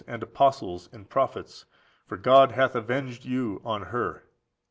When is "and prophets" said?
0.91-1.65